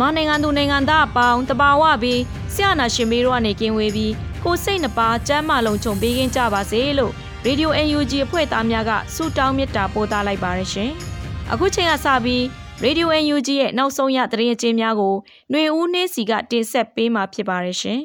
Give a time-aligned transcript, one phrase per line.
[0.00, 2.20] မြန်မာနိုင်ငံသူနိုင်ငံသားအပေါင်းတဘာဝပြီး
[2.54, 4.12] ဆရာနာရှင်မေတို့ကနေကင်းဝေးပြီး
[4.44, 7.12] ကိုစိတ်နှပါစမ်းမလုံးခြုံပေးကင်းကြပါစေလို့
[7.44, 10.90] ရေဒီယို UNG အဖွဲ့သားများကဆုတောင်းမေတ္တာပို့သလိုက်ပါရရှင်။
[11.52, 12.44] အခုချိန်ကစပြီး
[12.82, 15.14] ရေဒီယို UNG ရဲ့နောက်ဆုံးရသတင်းအကျဉ်းများကို
[15.50, 18.00] ຫນွေဦးနှင်းစီကတင်ဆက်ပေးမှာဖြစ်ပါရရှင်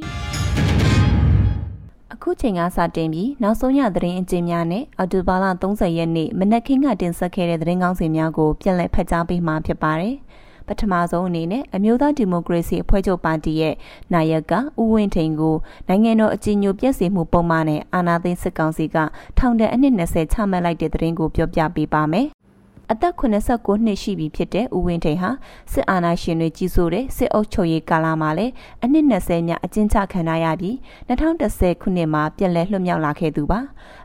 [2.13, 10.15] ။အခုချိန်ကစတင်ပြီးနောက်ဆုံးရသတင်းအကျဉ်းများနဲ့အော်တိုဘာလ30ရက်နေ့မနက်ခင်းကတင်ဆက်ခဲ့တဲ့သတင်းကောင်းစီများကိုပြန်လည်ဖတ်ကြားပေးမှာဖြစ်ပါတယ်။
[10.67, 13.75] ပထမဆုံးအနေနဲ့အမျိုးသားဒီမိုကရေစီအဖွဲ့ချုပ်ပါတီရဲ့
[14.13, 15.55] နိုင်ရကဦးဝင်းထိန်ကို
[15.87, 18.97] နိုင်ငံတော်အကြီးအကျယ်ပြည့်စုံမှုပုံမှန်နဲ့အာဏာသိမ်းစစ်ကောင်စီက
[19.37, 22.27] ထောင်ဒဏ်အနှစ်20ချမှတ်လိုက်တဲ့သတင်းကိုပြောပြပေးပါမယ်။
[22.91, 25.29] အသက်89နှစ်ရှိပြီဖြစ်တဲ့ဦးဝင်းထိန်ဟာ
[25.71, 30.75] စစ်အာဏာရှင်တွေကြီးစိုးတဲ့စစ်အုပ်ချုပ်ရေးကာလမှာလည်းအနှစ်20မြအကျဉ်းချခံရပြီး
[31.09, 33.59] 2010ခုနှစ်မှာပြန်လည်လွတ်မြောက်လာခဲ့သူပါ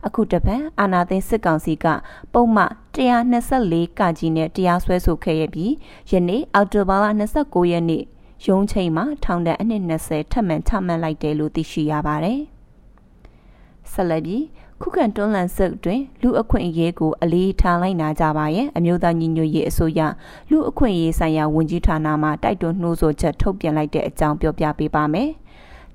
[0.06, 1.86] အခုတပတ်အာဏာသိမ်းစစ်ကောင်စီက
[2.33, 5.73] ပုံမှန်124ကကြီးနဲ့တရားစွဲဆိုခဲ့ရပြီး
[6.11, 7.06] ယနေ့အောက်တိုဘာလ
[7.39, 8.05] 29ရက်နေ့
[8.46, 12.40] ရုံးချိန်မှာထောင်ဒဏ်အနှစ်20ထပ်မံချမှတ်လိုက်တယ်လို့သိရှိရပါတယ်
[13.92, 14.45] ဆက်လက်ပြီး
[14.83, 20.01] ခုခံတွန်းလှန်စစ်တွင်လူအခွင့်အရေးကိုအလေးထားလိုက်နာကြပါရဲ့အမျိုးသားညီညွတ်ရေးအစိုးရ
[20.51, 25.29] လူအခွင့်အရေးဆိုင်ရာဝန်ကြီးဌာနမှတိုက်တွန်းနှိုးဆော်ချက်ထုတ်ပြန်လိုက်တဲ့အကြောင်းပြောပြပေးပါမယ်။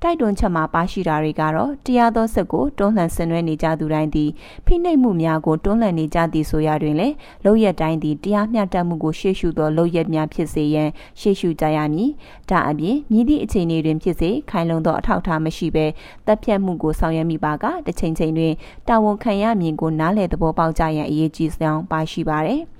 [0.02, 4.30] တိုက်တွန်းချက်မှာပါရှိတာတွေကတော့တရားသောစစ်ကိုတွန်းလှန်ဆင်နွှဲနေကြသူတိုင်းသည်
[4.66, 7.14] ဖိနှိပ်မှုများကိုတွန်းလှန်နေကြသည်ဆိုရတွင်လည်း
[7.44, 10.90] လောက်ရက်တိုင်းသည်တရားမျှတမှုကိုရှေ့ရှုသောလောက်ရက်များဖြစ်စေရန်
[11.20, 12.10] ရှေ့ရှုကြရမည်။
[12.50, 15.86] ဒါအပြင်မြည်သည့်အခြေအနေတွင်ဖြစ်စေခိုင်လုံသောအထောက်အထားမရှိဘဲ
[16.26, 18.52] တပ်ဖြတ်မှုကိုဆောင်ရွက်မိပါကတစ်ချိန်ချိန်တွင်
[18.88, 22.62] တာဝန်ခံရမည်ကိုနားလည်သဘောပေါက်ကြရန်အရေးကြီးဆောင်ပါရှိပါသည်။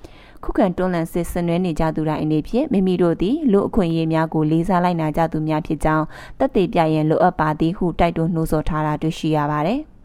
[0.43, 6.05] ခုခံတွန်းလှန်စစ်ဆင်နွှဲနေကြသူတိုင်းအနေဖြင့်မိမိတို့သည်လူအခွင့်အရေးများကိုလေးစားလိုက်နာကြသူများဖြစ်ကြောင်း
[6.39, 9.81] တက်သေးပြရင်လိုအပ်ပါသည်ဟုတိုက်တွန်းနှိုးဆော်ထားတာတွေ့ရှိရပါတယ်။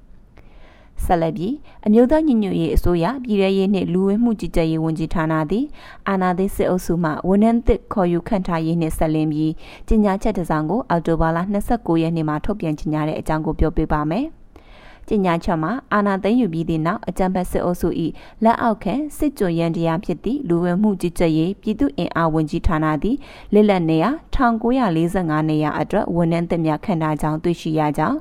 [1.04, 1.54] ဆက်လက်ပြီး
[1.86, 5.64] အမျိုးသားညီညွတ်ရေးအစိုးရပြည်ထရေးနှင့်လူဝင်မှုကြီးကြပ်ရေးဝန်ကြီးဌာနသည်
[6.08, 9.52] အာဏာသိမ်းစစ်အုပ်စုမှဝန်ထမ်းသစ်ခေါ်ယူခန့်ထားရေးနှင့်ဆက်လင်းပြီး
[9.88, 11.38] ကြေညာချက်တစ်စောင်ကိုအောက်တိုဘာလ
[11.70, 14.26] 29ရက်နေ့မှာထုတ်ပြန်ကြေညာတဲ့အကြောင်းကိုပြောပြပါမယ်။
[15.08, 17.88] ကြေညာချက်မှာအာဏာသိမ်းယူပြီးသည့်နောက်အကြံဖက်စစ်အုပ်စု၏
[18.44, 23.16] လက်အောက်ခံစစ်ကြွရန်တရားဖြစ်သည့်လူဝင်မှုကြီးကြပ်ရေးပြည်သူ့အင်အားဝန်ကြီးဌာနသည်
[23.52, 28.18] လက်လက်နေရာ1945နေရာအတွက်ဝန်ထမ်းသစ်များခန့်ထားကြောင်းသိရှိရကြောင်း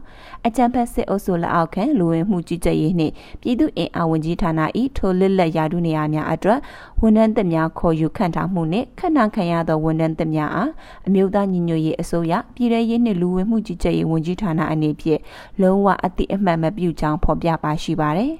[0.47, 4.61] အကြံဖက်စစ်အုပ်စုလက်အောက်ခံလူဝင်မှုကြီးကြပ်ရေးနှင့်ပြည်သူ့အင်အားဝန်ကြီးဌာန၏
[4.97, 6.59] ထိုလက်လက်ရာထူးနေရာများအတွက်
[7.03, 10.71] ဝန်ထမ်းသစ်များခေါ်ယူခန့်ထားမှုနှင့်ခန့်ထားခံရသောဝန်ထမ်းသစ်များအား
[11.07, 15.21] အမျိုးသားညီညွတ်ရေးအစိုးရပြည်ထရေးနှင့်လူဝင်မှုကြီးကြပ်ရေးဝန်ကြီးဌာနအနေဖြင့်
[15.61, 18.33] လုံးဝအတိအမှန်မပြုကြောင်းဖော်ပြပါရှိပါတယ်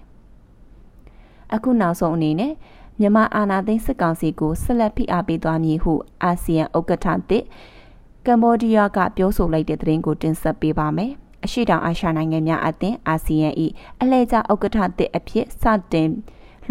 [1.53, 2.53] ။အခုနောက်ဆုံးအနေနဲ့
[2.99, 7.43] မြန်မာအာဏာသိမ်းစစ်ကောင်စီကိုဆက်လက်ဖိအားပေးသွားမည်ဟုအာဆီယံဥက္ကဋ္ဌသစ်
[8.27, 11.11] ကမ္ဘောဒီးယားကပြောဆိုလိုက်တဲ့သတင်းကိုတင်ဆက်ပေးပါမယ်။
[11.45, 13.49] အရှိတောင်အာရှနိုင်ငံများအသင်းအာဆီယံ၏
[14.01, 15.63] အလှည့်ကျဥက္ကဋ္ဌသစ်အဖြစ်စ
[15.93, 16.09] တင်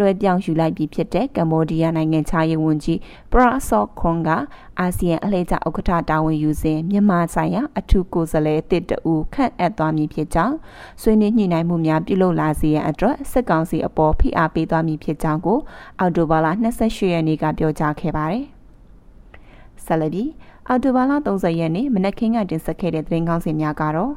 [0.01, 2.99] လွှဲပြောင်းယူလိုက်ပြီးဖြစ်တဲ့ကမ္ဘောဒီးယားနိုင်ငံခြားရေးဝန်ကြီး
[3.31, 4.29] ပရာဆော့ခွန်က
[4.79, 10.55] အာဆီယံအလှည့်ကျဥက္ကဋ္ဌတာဝန်ယူစဉ်မြန်မာဆိုင်ရာအထူးကိုယ်စားလှယ်တစ်တူခန့်အပ်သွားမည်ဖြစ်ကြောင်း
[11.01, 15.59] ဆွေးနွေးညှိနှိုင်းမှုများပြုလုပ်လာစေရန်အတွက်စစ်ကောင်စီအပေါ်ဖိအားပေးသွားမည်ဖြစ်ကြောင်းကို
[15.99, 16.47] အော်တိုဘာလ
[16.79, 18.45] 28ရက်နေ့ကပြောကြားခဲ့ပါတယ်။
[19.85, 20.25] ဆလဘီ
[20.67, 24.13] အော်တိုဘာလ30ရက်နေ့မနက်ခင်းကတင်ဆက်ခဲ့တဲ့သတင်းကောင်းစီများကတော့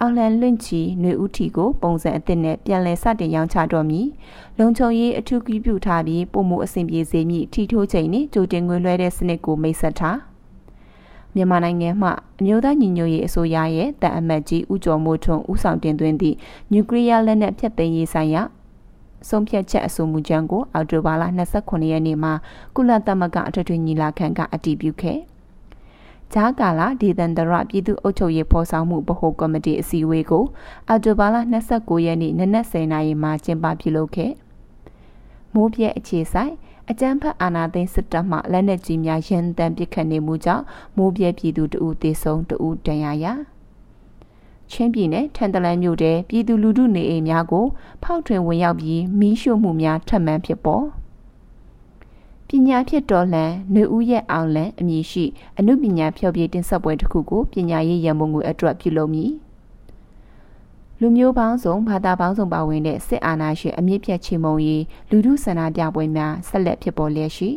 [0.00, 4.06] အောင်လန်လွင့်ချီຫນွေဦးထီကိုပုံစံအသစ်နဲ့ပြန်လည်စတင်ရောင်းချတော့မည်
[4.58, 10.18] လုံခြုံရေးအထူးကြီးပြုထားပြီးပုံမှုအဆင်ပြေစေမည်ထီထိုးချိန်နဲ့ကြိုတင်ငွေလွှဲတဲ့စနစ်ကိုမိတ်ဆက်ထား
[11.34, 12.08] မြန်မာနိုင်ငံမှ
[12.40, 16.36] အမျိုးသားညီညွတ်ရေးအစိုးရရဲ့တန်အမတ်ကြီးဦးကျော်မိုးထွန်းဦးဆောင်တင်သွင်းသည့်
[16.72, 18.42] နျူကလ িয়ার လက်နက်ဖျက်သိမ်းရေးဆိုင်ရာ
[19.28, 21.24] ဆုံးဖြတ်ချက်အဆိုမူကြမ်းကိုအောက်တိုဘာလ
[21.56, 22.32] 29ရက်နေ့မှာ
[22.74, 25.33] ကုလသမဂ္ဂအထွေထွေညီလာခံကအတည်ပြုခဲ့။ကျ
[26.37, 30.45] ဂျားကာလာဒေသန္တရပြည်သူ့အုပ်ချုပ်ရေးဖော်ဆောင်မှုဗဟိုကော်မတီအစည်းအဝေးကို
[30.87, 31.35] အော်တိုဘာလ
[31.71, 34.31] 29ရက်နေ့နနက်10:00နာရီမှာကျင်းပပြုလုပ်ခဲ့
[35.53, 36.53] မိုးပြဲအခြေဆိုင်
[36.89, 40.63] အကြမ်းဖက်အာဏာသိမ်းစစ်တပ်မှလက်နက်ကြီးများရန်တမ်းပစ်ခတ်နေမှုကြောင့်
[40.97, 43.25] မိုးပြဲပြည်သူတဦးသေဆုံးတဦးဒဏ်ရာရ
[44.71, 47.65] ချင်းပြည်နယ်ထန်တလန်မြို့တဲပြည်သူလူထုနေအိမ်များကို
[48.03, 50.85] ဖောက်ထွင်းဝင်ရောက်ပြီးမီးရှို့မှုများထပ်မံဖြစ်ပေါ်
[52.49, 55.25] ပညာဖြစ်တော်လှန်နေဦးရဲ့အောင်လန်အမည်ရှိ
[55.57, 59.31] အမှုပညာဖျော်ဖြေတင်ဆက်ပွဲတစ်ခုကိုပညာရေးရန်ပုံငွေအတွက်ပြုလုပ်မည်
[60.99, 67.49] လူမျိုးပေါင်းစုံဘာသာပေါင်းစုံပါဝင်တဲ့စစ်အာဏာရှင်အမြင့်ပြတ်ချေမှုန်ရေးလူထုဆန္ဒပြပွဲများဆက်လက်ဖြစ်ပေါ်လျက်ရှိ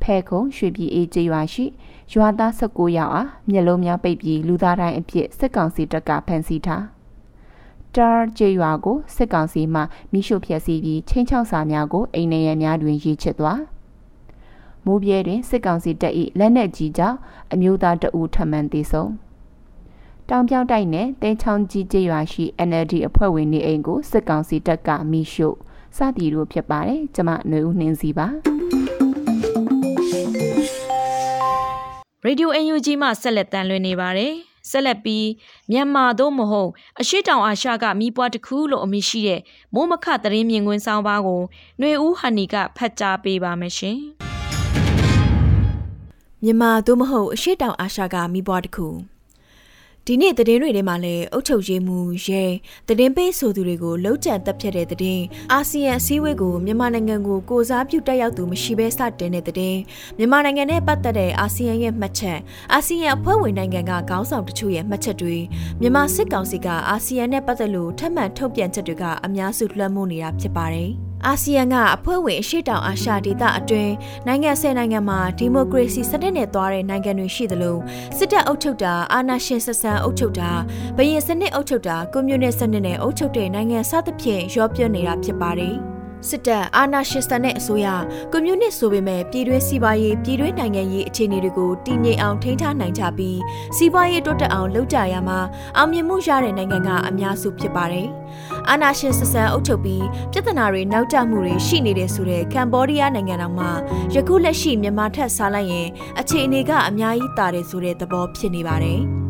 [0.00, 1.64] ဖဲခုံရွှေပြည်အေးကျေးရွာရှိ
[2.12, 6.84] ရွာသား19ယောက်အားမျက်လုံးများပိတ်ပြီးလူသားတိုင်းအဖြစ်စစ်ကောင်စီတပ်ကဖမ်းဆီးထား
[7.96, 9.80] တာကျေးရွာကိုစစ်ကောင်စီမှ
[10.12, 13.60] မိရှုဖျက်ဆီးပြီးချင်းချောက်စာများကိုအိမ်နေရများတွင်ရေးချစ်သွား
[14.84, 17.18] မိုးပြဲတွင်စစ်ကောင်စီတပ်၏လက်နက်ကြီးကြောင့်
[17.52, 19.10] အမျိုးသားတအူထမှန်သေးဆုံး
[20.28, 25.48] တောင်ပြောက်တိုက်နယ်တဲချောင်းကြီးကျေးရွာရှိ NLD အဖွဲ့ဝင်နေအိမ်ကိုစစ်ကောင်စီတပ်ကမိရှု
[25.96, 28.26] စသည်တို့ဖြစ်ပါတယ်ကျမຫນွေဦးနှင်းစီပါ
[32.24, 35.28] ရေဒီယို UNG မှဆက်လက်တန်လွှင့်နေပါတယ် ဆက်လက်ပြီး
[35.70, 36.70] မြန်မာသို့မဟုတ်
[37.00, 39.40] အရှိတောင်အာရှကမိပွားတစ်ခုလို့အမည်ရှိတဲ့
[39.74, 41.40] မိုးမခသတင်းမြင်ကွင်းဆောင်ပါကို
[41.78, 43.98] ຫນွေဦးဟန်နီကဖတ်ကြားပေးပါမယ်ရှင်
[46.44, 48.86] မြန်မာသို့မဟုတ်အရှိတောင်အာရှကမိပွားတစ်ခု
[50.08, 52.44] ဒီနေ့သတင်းတွေထဲမှာလည်းအုတ်ချုပ်ရေးမှုရဲ
[52.88, 59.78] သတင်းပေးဆိုသူတွေကိုလှုပ်ကြံတက်ဖြတ်တဲ့သတင်းအာဆီယံအစည်းအဝေးကိုမြန်မာနိုင်ငံကိုကိုစားပြုတက်ရောက်သူမရှိဘဲစတင်တဲ့သတင်း
[60.18, 62.38] မြန်မာနိုင်ငံနဲ့ပတ်သက်တဲ့အာဆီယံရဲ့မှတ်ချက်
[62.72, 65.36] အာဆီယံအဖွဲ့ဝင်နိုင်ငံကခေါင်းဆောင်တချို့ရဲ့မှတ်ချက်တွေ
[65.80, 70.92] မြန်မာစစ်ကောင်စီကအာဆီယံနဲ့ပတ်သက်လို့ထပ်မံထုတ်ပြန်ချက်တွေကအများစုလွှမ်းမိုးနေတာဖြစ်ပါတယ်။
[71.28, 73.92] အာဆီယံကအဖွဲ့ဝင်အရှိတောင်အာရှဒေသအတွင်း
[74.26, 77.76] နိုင်ငံဆယ်နိုင်ငံမှာဒီမိုကရေစီစနစ်နဲ့သွားတဲ့နိုင်ငံတွေရှိသလို
[78.16, 80.50] စစ်တပ်အုပ်ချုပ်တာအာဏာရှင်ဆက်ဆံအုပ်ချုပ်တာ
[80.96, 85.76] ဘရင်စနစ်အုပ်ချုပ်တာကွန်မြူနစ်စနစ်နဲ့အုပ်ချုပ်တဲ့နိုင်ငံစသဖြင့်ရောပြနေတာဖြစ်ပါတယ်။
[86.28, 87.86] စစ်တပ်အာဏာရှင်စတန်တဲ့အစိုးရ
[88.32, 93.38] ကွန်မြူနစ်ဆိုပေမဲ့ပြည်တွင်းစီးပွားရေးပြည်တွင်းနိုင်ငံရေးအခြေအနေတွေကိုတည်ငြိမ်အောင်ထိန်းထားနိုင်ကြပြီး
[93.76, 95.38] စီးပွားရေးတိုးတက်အောင်လုပ်ကြရမှာ
[95.76, 98.08] အောင်မြင်မှုရတဲ့နိုင်ငံကအများစုဖြစ်ပါတယ်။
[98.70, 103.70] အာဏာရှင်စစံအုပ်ချုပ်ပြီးပြဿနာတွေနောက်ကျမှုတွေရှိနေတဲ့ဆိုတဲ့ကမ်ဘောဒီးယားနိုင်ငံတော်မှာ
[104.14, 105.88] ယခုလက်ရှိမြန်မာထက်စားလိုက်ရင်
[106.20, 109.00] အခြေအနေကအများကြီးတာတယ်ဆိုတဲ့သဘောဖြစ်နေပါတယ်။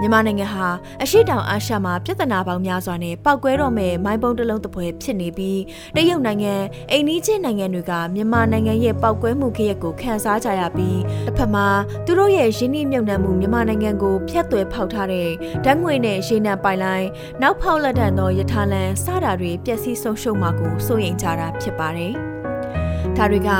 [0.00, 0.66] မြန်မာနိုင်ငံဟာ
[1.02, 5.60] အရှိတောင်အာရှမှာပြဿနာပေါင်းများစွာနဲ့ပောက်ကွဲတော့မဲ့မိုင်းပုံးတစ်လုံးတစ်ပွဲဖြစ်နေပြီး
[5.96, 6.54] တရုတ်နိုင်ငံ
[6.90, 11.66] အိန္ဒိချင်းနိုင်ငံတွေကမြန်မာနိုင်ငံရဲ့ပောက်ကွဲမှုခရက်ကိုခန်းစားကြရပြီးတစ်ဖက်မှာ
[12.06, 15.28] သူတို့ရဲ့ရင်းနှီးမြှုပ်နှံမှုမြန်မာနိုင်ငံကိုဖျက်သွဲဖောက်ထားတဲ့
[15.64, 17.08] ဓာတ်ငွေနဲ့ရေနံပိုင်လိုင်း
[17.42, 22.14] နောက်ဖောက်လက်တန်သောရထားလမ်းစတာတွေပျက်စီးဆုံးရှုံးမှာကိုစိုးရိမ်ကြတာဖြစ်ပါတယ်။
[23.16, 23.50] ဒါတွေက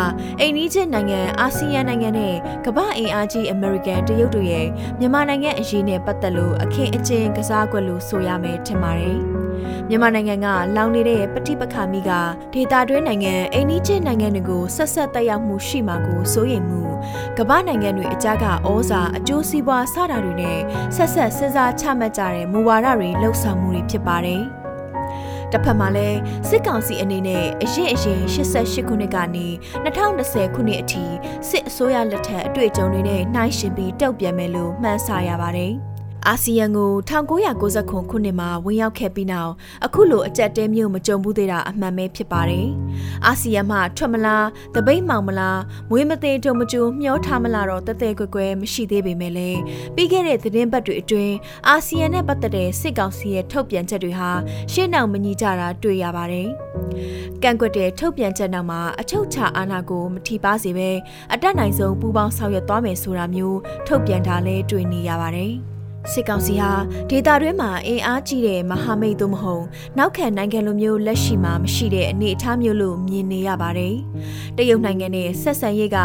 [0.41, 2.35] အိန္ဒိချင်းနိုင်ငံအာဆီယံနိုင်ငံနဲ့
[2.67, 4.67] ကမ္ဘာအင်အားကြီးအမေရိကန်တရုတ်တို့ရဲ့
[4.99, 9.19] မြန်မာနိုင်ငံအရေးနဲ့ပတ်သက်လို့အခင်းအကျင်းကစားကွက်လို့ဆိုရမယ်ထင်ပါတယ်။
[9.89, 10.47] မြန်မာနိုင်ငံက
[10.77, 12.11] လောင်နေတဲ့ပဋိပက္ခမိက
[12.53, 16.83] ဒေတာတွင်းနိုင်ငံအိန္ဒိချင်းနိုင်ငံတွေကိုဆက်ဆက်တက်ရောက်မှုရှိမှာကိုစိုးရိမ်မှု
[17.39, 20.59] ကမ္ဘာနိုင်ငံတွေအကြကဩဇာအကျိုးစီးပွားစတာတွေနဲ့
[20.97, 24.45] ဆက်ဆက်စဉ်းစားချမှတ်ကြတဲ့မူဝါဒတွေလှုပ်ဆောင်မှုတွေဖြစ်ပါတယ်။
[25.53, 26.19] တစ်ဖက်မှာလည်း
[26.49, 29.47] စစ်ကောင်စီအနေနဲ့အရင်အရင်88ခုနှစ်ကနေ
[29.85, 31.05] 2020ခုနှစ်အထိ
[31.49, 35.75] စစ်အစိုးရလက်ထက်အတွေ့အကြုံတွေနဲ့နှိုင်းယှဉ်ပြီးတုံ့ပြန်မယ်လို့မှန်းဆရပါတယ်။
[36.26, 39.53] အာဆီယံကို1990ခုနှစ်မှာဝင်ရောက်ခဲ့ပြီးနောက်
[39.85, 42.66] အခုလိုအကြက်တဲမျိုးမကြုံဘူးသေးတာအမှန်ပဲဖြစ်ပါတယ်။
[43.26, 49.61] အာဆီယံမှထွက်မလားတပိတ်မောင်မလားမွေးမသေးတုံမကျူမျောထားမလားတော့တသက်ကွယ်ကွယ်မရှိသေးပေမဲ့လည်း
[49.95, 51.35] ပြီးခဲ့တဲ့သတင်းပတ်တွေအတွင်း
[51.69, 54.31] အာဆီယံနဲ့ပတ်သက်တဲ့စစ်ကောင်စီရဲ့ထုတ်ပြန်ချက်တွေဟာ
[54.73, 56.49] ရှေ့နောက်မညီကြတာတွေ့ရပါတယ်။
[57.43, 60.90] ကန့်ကွက်တဲ့ထုတ်ပြန်ချက်နောက်မှာအချုပ်ချအာဏာကိုမထိပါစေပဲ
[61.33, 65.54] အတက်နိုင်ဆုံးပူးပေါင်းဆောင်ရွက်သွားမယ်ဆိုတာမျိုးထုတ်ပြန်တာလည်းတွေ့နေရပါတယ်။
[66.12, 66.71] စစ်ကောင်စီဟာ
[67.11, 69.65] ဒေတာတွင်းမှာအင်အားကြီးတဲ့မဟာမိတ်သို့မဟုတ်
[69.99, 73.95] နောက်ခံနိုင်ငံလိုမျိုးလက်ရှိမှာမရှိတဲ့အနေအထားမျိုးလို့မြင်နေရပါတယ်။
[74.57, 75.99] တရုတ်နိုင်ငံနဲ့ဆက်ဆံရေးက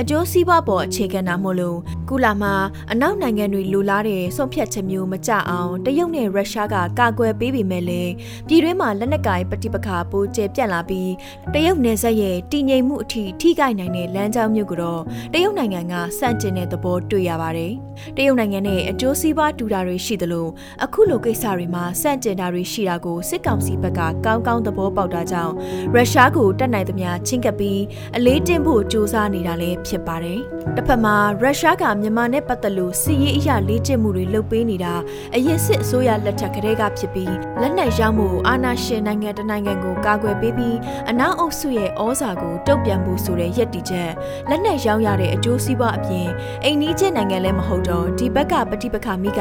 [0.00, 2.54] အကျိုးစီးပွားပေါ်အခြေခံတာမို့လို့ကုလာမှာ
[2.92, 8.12] အနောက်နိုင်ငံတွေလိုလားတဲ့ဆုံးဖြတ်ချက်မျိုးမကြအောင်တရုတ်နဲ့ရုရှားကကာကွယ်ပေးပေမဲ့လည်း
[8.48, 11.10] ပြည်တွင်းမှာလက်နက်ကိုင်ပဋိပက္ခပိုကျပြန့်လာပြီး
[11.54, 15.02] တရုတ်နယ်စပ်ရဲ့တည်ငြိမ်မှုအထိထိခိုက်နိုင်တဲ့လမ်းကြောင်းမျိုးကတော့
[15.32, 17.72] တရုတ်နိုင်ငံကစန့်ကျင်တဲ့သဘောတွေ့ရပါတယ်။
[18.16, 20.46] တရုတ်နိုင်ငံနဲ့အကျိုးစီးပွားတူတာတွေရှိသလို
[20.84, 25.54] အခုလိုကိစ္စတွေမှာစန့်ကျင်တာတွေရှိတာကိုစစ်ကောင်စီဘက်ကကောင်းကောင်းသဘောပေါက်တာကြောင့်
[25.94, 27.80] ရုရှားကိုတက်နိုင်သမျှချင်းကပ်ပြီး
[28.16, 30.40] အလေးတင်ဖို့ကြိုးစားနေတာလည်းဖြစ်ပါတယ်။
[30.76, 34.94] တစ်ဖက်မှာရုရှားကမြန်မာနဲ့ပတ်သက်လို့စစ်ရေးအရာလေ့ကျင့်မှုတွေလုပ်ပေးနေတာ
[35.34, 40.76] အရင်စစ်အစိုးရလက်ထက်ကတည်းကဖြစ်ပြီးလက်နက်ရောင်းမှုအာဏာရှင်နိုင်ငံတနိုင်ငံကိုကာကွယ်ပေးပြီး
[41.10, 44.10] အနောက်အုပ်စုရဲ့ဩဇာကိုတုံ့ပြန်ဖို့ဆိုတဲ့ရည်တည်ချက်
[44.48, 46.28] လက်နက်ရောင်းရတဲ့အကျိုးစီးပွားအပြင်
[46.64, 49.39] အိမ်နီးချင်းနိုင်ငံလည်းမဟုတ်တော့ဒီဘက်ကပဋိပက္ခမိက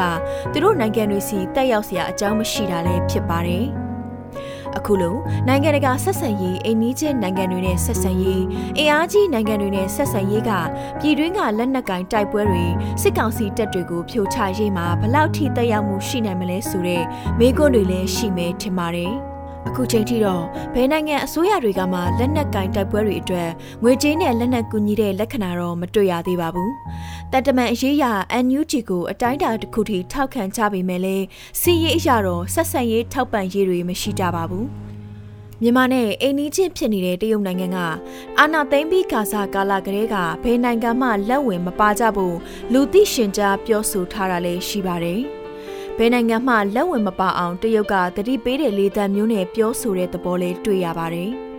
[0.51, 3.67] သူတို့နိုင်ငံတွေစီတက်ရောက်စရာအကြောင်းမရှိတာလည်းဖြစ်ပါတယ်။
[4.77, 5.15] အခုလို
[5.47, 8.43] နိုင်ငံတကာဆက်ဆံရေးအိမ်နီးချင်းနိုင်ငံတွေနဲ့ဆက်ဆံရေး
[8.77, 10.51] အင်အားကြီးနိုင်ငံတွေနဲ့ဆက်ဆံရေးက
[10.99, 12.65] ပြည်တွင်းကလက်နက်ကင်တိုက်ပွဲတွေ
[13.01, 17.03] စစ်ကောင်စီတပ်တွေကိုဖြိုချရေးမှာဘလောက်ထိတက်ရောက်မှုရှိနိုင်မလဲဆိုတဲ့
[17.39, 19.13] မေးခွန်းတွေလည်းရှိမယ်ထင်ပါတယ်။
[19.69, 23.49] အခုချိန်ထိတော့ဘယ်နိုင်ငံအစိုးရတွေကမှလက်နက်ကင်တိုက်ပွဲတွေအတွက်
[23.83, 26.71] ငွေကြေးနဲ့လက်နက်ကူညီတဲ့လက္ခဏာတော့မတွေ့ရသေးပါဘူး။
[27.31, 28.05] တပ်တမန်အရေးရ
[28.45, 31.25] NUG ကိုအတိုင်းအတာတစ်ခုထိထောက်ခံကြပေမဲ့လည်း
[31.59, 34.65] စီရေးအရာတော့ဆက်ဆံရေးထောက်ပံ့ရေးတွေမရှိကြပါဘူး။
[35.61, 37.77] မြန်မာနဲ့အိမ်နီးချင်းဖြစ်နေတဲ့တရုတ်နိုင်ငံက
[38.39, 42.37] အာဏာသိမ်းပြီးကာစာကာလကလေးကဘယ်နိုင်ငံမှလက်ဝင်မပါကြဘူး
[42.73, 45.21] လူသိရှင်ကြားပြောဆိုထားတာလည်းရှိပါတယ်။
[46.01, 51.31] ဘယ်နိုင်ငံမှလက်ဝင်မပါအောင်တရုတ်ကတတိပေးတဲ့လေသံမျိုးနဲ့ပြောဆိုတဲ့သဘောလေးတွေ့ရပါတယ်။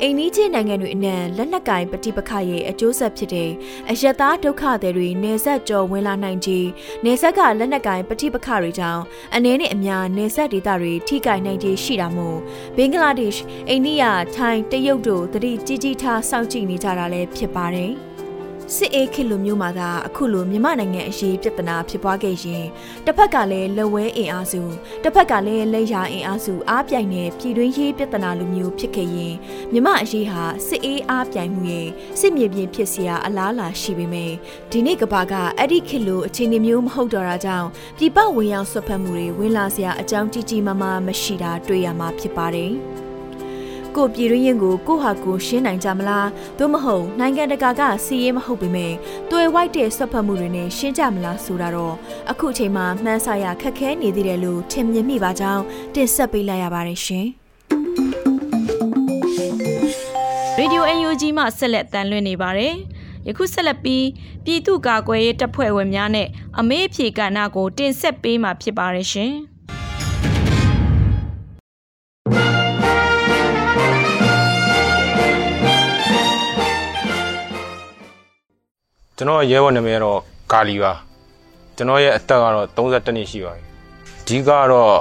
[0.00, 3.50] အိမ်နီးချင်းနိုင်ငံတွေအနံလက်နက်ကင်ပဋိပက္ခရဲ့အကျိုးဆက်ဖြစ်တဲ့
[3.90, 6.68] အယက်သားဒုက္ခတွေတွေနေဆက်ကြော်ဝင်လာနိုင်ခြင်း
[7.04, 9.02] နေဆက်ကလက်နက်ကင်ပဋိပက္ခတွေကြောင့်
[9.34, 12.38] အနေနဲ့အများနေဆက်ဒေသတွေထိခိုက်နိုင်ခြင်းရှိတာမို့
[12.76, 14.04] ဘင်္ဂလားဒေ့ရှ်အိန္ဒိယ
[14.36, 17.92] ထိုင်းတရုတ်တို့တတိကြီးကြီးထားစောင့်ကြည့်နေကြတာလည်းဖြစ်ပါတယ်။
[18.76, 22.64] စစ်အေးခေတ်လိုမျိုးမှာသာအခုလိုမြန်မာနိုင်ငံအရေးပြဿနာဖြစ်ပွားခဲ့ရင်
[23.06, 24.62] တစ်ဖက်ကလည်းလက်ဝဲအင်အားစု
[25.02, 29.34] တစ်ဖက်ကလည်းလက်ရာအင်အားစုအားပြိုင်တဲ့ပြည်တွင်းရေးပြဿနာလိုမျိုးဖြစ်ခဲ့ရင်
[29.72, 31.88] မြန်မာအရေးဟာစစ်အေးအားပြိုင်မှုရဲ့
[32.20, 34.34] စစ်မြေပြင်ဖြစ်စရာအလားအလာရှိပေမယ့်
[34.70, 42.74] ဒီနေ့ကဘာကအဲ့ဒီခေတ်လိုအခြေအနေမျိုးမဟုတ်တော့တာကြောင့်ပြည်ပဝင်ရောက်ဆွတ်ဖက်မှုတွေဝင်လာစရာအကြောင်းကြီးကြီးမားမားမရှိတာတွေ့ရမှာဖြစ်ပါတယ်။
[43.96, 48.92] ကိုပြည်ရင်းရင်ကိုကိုဟာကိုရှင်းနိုင်ကြမလားသို့မဟုတ်နိုင်ငံတကာကစီးရဲမဟုတ်ပေမဲ့
[49.30, 51.94] တွေ့ဝိုက်တဲ့ဆွတ်ဖက်မှုတွေနဲ့ရှင်းကြမလားဆိုတာတော့
[52.30, 55.62] အခုအချိန်မှာမှန်းဆရခက်ခဲနေသေးတယ်လို့ထင်မြင်မိပါကြောင်း
[55.94, 57.26] တင်ဆက်ပေးလိုက်ရပါတယ်ရှင်
[60.58, 62.74] ရေဒီယို UNG မှဆက်လက်တန်လွှင့်နေပါတယ်
[63.26, 64.06] ယခုဆက်လက်ပြီး
[64.44, 69.32] ပြည်သူ့ကာကွယ်ရေးတပ်ဖွဲ့ဝင်များနဲ့အမေးအဖြေကဏ္ဍကိုတင်ဆက်ပေးမှာဖြစ်ပါတယ်ရှင်။
[79.22, 80.20] ကျွန်တော်ရဲဘော်နာမည်ကတော့
[80.52, 80.92] ကာလီပါ
[81.76, 83.62] ကျွန်တော်ရဲ့အသက်ကတော့32နှစ်ရှိပါပြီ
[84.22, 84.94] အဓိကတော့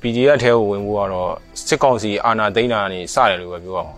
[0.00, 1.32] PDF ထဲကိုဝင်ဖို့ကတော့
[1.66, 3.92] စစ်ကောင်စီအာဏာသိမ်းတာကနေစတယ်လို့ပဲပြောအောင်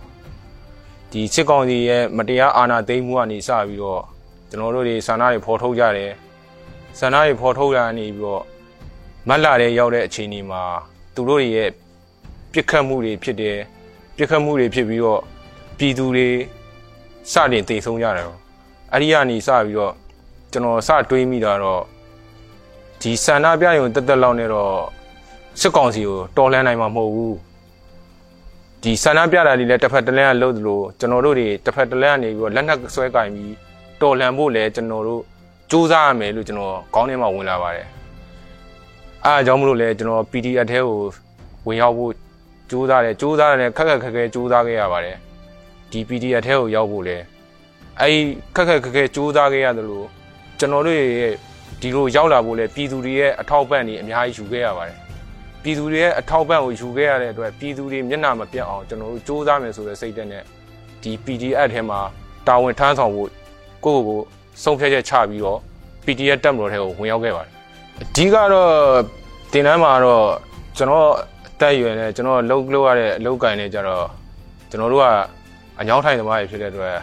[1.11, 4.01] ဒီစစ်ကောင်စီရဲ့မတရားအာဏာသိမ်းမှုကနေစပြီးတော့
[4.49, 6.11] ကျွန်တော်တို့တွေဆန္ဒတွေဖော်ထုတ်ကြတယ်
[6.99, 8.43] ဆန္ဒတွေဖော်ထုတ်ရနေပြီးတော့
[9.27, 10.63] မတ်လာတဲ့ရောက်တဲ့အချိန်ဒီမှာ
[11.15, 11.69] သူတို့တွေရဲ့
[12.53, 13.57] ပြစ်ခတ်မှုတွေဖြစ်တယ်
[14.17, 15.21] ပြစ်ခတ်မှုတွေဖြစ်ပြီးတော့
[15.77, 16.29] ပြည်သူတွေ
[17.31, 18.44] စတင်တိမ်ဆုံးကြတယ်
[18.95, 19.93] အဲ့ဒီကနေစပြီးတော့
[20.51, 21.83] ကျွန်တော်စတွေးမိတာတော့
[23.01, 24.73] ဒီဆန္ဒပြရုံတက်တက်လောက်နဲ့တော့
[25.61, 27.35] စစ်ကောင်စီကိုတော်လှန်နိုင်မှာမဟုတ်ဘူး
[28.83, 33.53] ဒီဆန္ဒပြတာတွေလည်းတစ်ဖက်တစ်လမ်းကလှုပ်သလိုကျွန်တော်တို့တွေတစ်ဖက်တစ်လမ်းကနေပြီးတော့လက်နက်ဆွဲကင်ပြီး
[34.01, 35.21] တော်လှန်ဖို့လည်းကျွန်တော်တို့
[35.71, 37.87] စူးစမ်းရမယ်လို့ကျွန်တော်ခေါင်းထဲမှာဝင်လာပါတယ်
[39.25, 40.99] အားအကြောင်းမလို့လဲကျွန်တော် PDF ထဲကို
[41.67, 42.11] ဝင်ရောက်ဖို့
[42.69, 45.17] စူးစမ်းတယ်စူးစမ်းတယ်ခက်ခက်ခက်ခဲစူးစမ်းခဲ့ရပါတယ်
[45.91, 47.17] ဒီ PDF ထဲကိုရောက်ဖို့လဲ
[48.01, 48.19] အဲဒီ
[48.55, 50.07] ခက်ခက်ခက်ခဲစူးစမ်းခဲ့ရတယ်လို့
[50.59, 51.33] ကျွန်တော်တို့ရဲ့
[51.81, 54.97] ဒီလိုရောက်လာဖို့လဲပြည်သူတွေရဲ့အထောက်ပံ့တွေအများကြီးယူခဲ့ရပါတယ်
[55.63, 60.43] ပြည်သူတွေရဲ့အထောက်ပံ့ကိုယူခဲ့ရတဲ့အတွက်ပြည်သူတွေမျက်နှာမပြတ်အောင်ကျွန်တော်တို့စူးစမ်းမယ်ဆိုတဲ့စိတ်နဲ့
[61.01, 61.99] ဒီ PDF ထဲမှာ
[62.47, 63.29] တာဝန်ထမ်းဆောင်ဖို့
[63.85, 64.27] ကိုယ့်ကိုယ်ကို
[64.63, 65.59] ဆုံးဖြတ်ချက်ချပြီးတော့
[66.05, 67.51] PDF တက်မလို့ထဲကိုဝင်ရောက်ခဲ့ပါတယ်
[68.01, 68.71] အဓိကတော့
[69.53, 70.25] တင်တန်းမှာတော့
[70.77, 71.09] ကျွန်တော်
[71.47, 74.05] အသက်ရွယ်နဲ့ကျွန်တော်လှုပ်လို့ရတဲ့အလုပ်ကိုင်နေကြတော့
[74.69, 75.05] ကျွန်တော်တို့က
[75.79, 76.95] အညောင်းထိုင်သမားတွေဖြစ်တဲ့အတွက်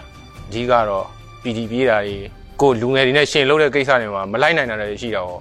[0.53, 1.07] အဓိကတော့
[1.43, 2.17] PD ပြေးတာတွေ
[2.61, 5.41] ကိုလူငယ်တွေနဲ့ရှင်လုပ်တဲ့ကိစ္စတွေမှာမလိုက်နိုင်တာတွေရှိတာပေါ့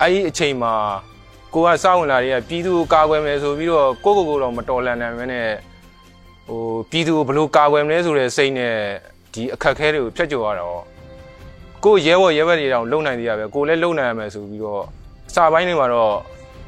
[0.00, 0.72] အဲ့ဒီအချိန်မှာ
[1.54, 5.48] ကိုကစောင့်ဝင်လာတွေကပြည်သူကိုကာကွယ်မယ်ဆိုပြီးတော့ကိုကိုကိုတော့မတော်လန်နိုင်မနဲ့
[6.48, 8.74] ဟိုပြည်သူကိုဘယ်လိုကာကွယ်မလဲဆိုတဲ့စိတ်နဲ့
[9.34, 10.84] ဒီအခက်ခဲတွေကိုဖျက်ကျော်ရတာပေါ့
[11.84, 14.82] ကိုရဲဘော်ရဲဘက်တွေတောင်လုံနိုင်သေးရပဲကိုလည်းလုံနိုင်ရမယ်ဆိုပြီးတော့
[15.28, 16.14] အစာပိုင်းတွေမှာတော့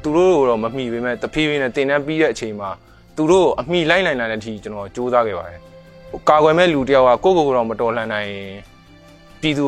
[0.03, 2.69] သူတို့ကိုတော့မမှီပေမဲ့တဖြည်းဖြည်းနဲ့တင်တန်းပြီးတဲ့အချိန်မှာ
[3.17, 5.61] သူတို့အမိလိုက်နိုင်လာတဲ့အထိကျွန်တော်စူးစမ်းခဲ့ပါတယ်
[6.29, 8.31] ကာကွယ်မဲ့လူတယောက်ကကိုကိုကိုတော့မတော်လှန်နိုင်
[9.41, 9.67] ပြည်သူ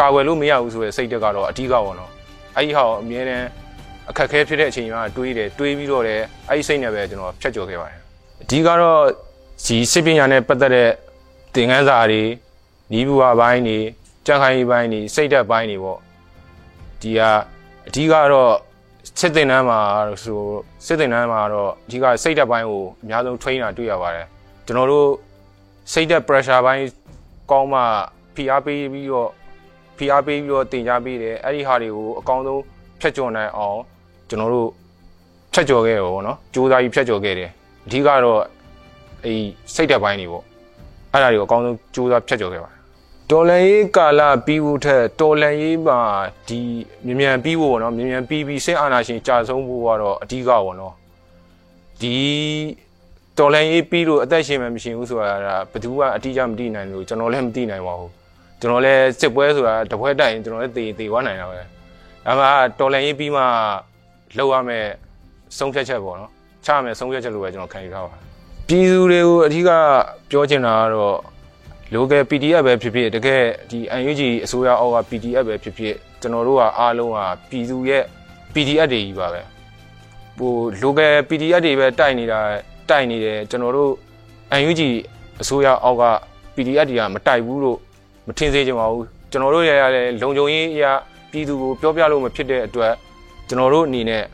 [0.00, 2.10] ကာကွယ်လို့မရဘူးဆိုတဲ့စိတ်တက်ကတော့အဓိကပေါ့နော်
[2.56, 3.46] အဲ့ဒီဟာကိုအမြဲတမ်း
[4.10, 7.98] အခက်ခဲဖြစ်တဲ့အချိန်မှာတွေးတယ်တွေးပြီးတော့လည်းအဲ့ဒီစိတ်နဲ့ပဲကျွန်တော်ဖြတ်ကျော်ခဲ့ပါတယ်
[8.42, 9.00] အဓိကတော့
[9.66, 10.90] ဒီစစ်ပညာနဲ့ပတ်သက်တဲ့
[11.54, 12.22] သင်ခန်းစာတွေ
[12.92, 13.78] နီးဘူးဝပိုင်းတွေ
[14.26, 15.98] ကြံခိုင်ပိုင်းတွေစိတ်ဓာတ်ပိုင်းတွေပေါ့
[17.02, 17.20] ဒီက
[17.88, 18.52] အဓိကတော့
[19.20, 19.80] စစ်တင်တန်းမှာ
[20.22, 20.40] ဆို
[20.86, 24.26] စစ်တင်တန်းမှာတော့အဓိကစိတ်ဓာတ်ပိုင်းကိုအများဆုံး train တာတွေ့ရပါတယ်
[24.66, 25.08] ကျွန်တော်တို့
[25.92, 26.86] စိတ်ဓာတ် pressure ပိုင်း
[27.50, 27.80] ကောင်းမှ
[28.34, 29.30] ဖိအားပေးပြီးတော့
[29.98, 32.62] ဖိအားပေးပြီးတော့တင် जा ပေးတယ်အဲ့ဒီဟာတွေကိုအကောင်းဆုံး
[33.00, 33.78] ဖြတ်ကျော်နိုင်အောင်
[34.28, 34.68] ကျွန်တော်တို့
[35.54, 37.50] ဖြတ်ကျော်ခဲ့ရောပေါ့နော်စူးစမ်းပြီးဖြတ်ကျော်ခဲ့တယ်
[37.86, 38.40] အဓိကတော့
[39.24, 39.34] အဲ
[39.74, 40.44] စိတ်ဓာတ်ပိုင်းတွေပေါ့
[41.12, 42.78] အဲ့ဒါတွေကိုအကောင်းဆုံးစူးစမ်းဖြတ်ကျော်ခဲ့ပါတယ်
[43.30, 45.98] တော်လန်ရေးကာလပြီးဖို့ထက်တော်လန်ရေးမှာ
[46.48, 46.60] ဒီ
[47.06, 50.94] မြန်မြန်ပြီးဖို့ပေါ့နော်မြန်မြန်ပြီးပြီးစိတ်အာဏာရှင်ကြာဆုံးဖို့ကတော့အဓိကပေါ့နော်
[52.00, 52.16] ဒီ
[53.38, 58.10] တော်လန်ရေးပြီးလို့အသက်ရှင်မှမရှိဘူးဆိုတာကဘယ်သူမှအတိအကျမသိနိုင်လို့ကျွန်တော်လည်းမသိနိုင်ပါဘူး
[58.60, 62.46] ကျွန်တော်လည်းစစ်ပွဲဆိုတာတပွဲတိုင်ကျွန်တော်လည်းသေသေသွားနိုင်တာပဲဒါမှ
[62.78, 63.42] တော်လန်ရေးပြီးမှ
[64.36, 64.86] လောက်ရမယ်
[65.58, 66.30] ဆုံးဖြတ်ချက်ပေါ့နော်
[66.64, 68.22] ချရမယ်ဆုံးဖြတ်ချက်လို့ပဲကျွန်တော်ခံယူထားပါတယ်
[68.68, 69.70] ပြည်သူတွေကိုအဓိက
[70.30, 71.18] ပြောချင်တာကတော့
[71.94, 77.18] local PDF ပဲဖြစ်ဖြစ်တကယ်ဒီ UNG အစိုးရအောက်က PDF ပဲဖြစ်ဖြစ်ကျွန်တော်တို့ကအားလုံးက
[77.50, 78.04] ပြည်သူရဲ့
[78.54, 79.42] PDF တွေကြီးပါပဲ
[80.38, 82.40] ဟို local PDF တွေပဲတိုက်နေတာ
[82.88, 83.92] တိုက်နေတယ်ကျွန်တော်တို့
[84.68, 84.82] UNG
[85.40, 86.04] အစိုးရအောက်က
[86.54, 87.78] PDF တွေကမတိုက်ဘူးလို့
[88.26, 90.92] မထင်စေချင်ပါဘူးကျွန်တော်တို့ရရတဲ့လုံခြုံရေးအရာ
[91.30, 92.92] ပြည်သူကိုပြောပြလို့မဖြစ်တဲ့အတွက်
[93.48, 94.24] ကျွန်တော်တို့အနေနဲ့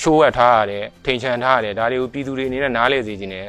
[0.00, 3.48] ရှိုးဝတ်ထားရတယ်ထိန်ချန်ထားရတယ်ဒါတွေကိုပြည်သူတွေအနေနဲ့နားလည်စေချင်တယ်